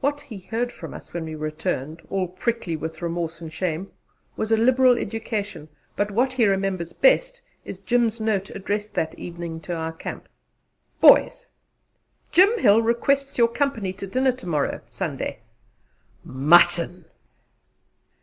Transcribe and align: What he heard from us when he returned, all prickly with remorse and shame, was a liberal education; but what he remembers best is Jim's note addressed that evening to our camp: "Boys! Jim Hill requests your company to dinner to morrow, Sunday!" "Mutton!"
What 0.00 0.20
he 0.22 0.38
heard 0.38 0.72
from 0.72 0.94
us 0.94 1.12
when 1.12 1.26
he 1.26 1.34
returned, 1.34 2.00
all 2.08 2.28
prickly 2.28 2.76
with 2.76 3.02
remorse 3.02 3.42
and 3.42 3.52
shame, 3.52 3.92
was 4.34 4.50
a 4.50 4.56
liberal 4.56 4.96
education; 4.96 5.68
but 5.96 6.10
what 6.10 6.32
he 6.32 6.46
remembers 6.46 6.94
best 6.94 7.42
is 7.62 7.80
Jim's 7.80 8.18
note 8.18 8.48
addressed 8.48 8.94
that 8.94 9.14
evening 9.18 9.60
to 9.60 9.74
our 9.76 9.92
camp: 9.92 10.28
"Boys! 10.98 11.46
Jim 12.32 12.58
Hill 12.58 12.80
requests 12.80 13.36
your 13.36 13.48
company 13.48 13.92
to 13.92 14.06
dinner 14.06 14.32
to 14.32 14.46
morrow, 14.46 14.80
Sunday!" 14.88 15.40
"Mutton!" 16.24 17.04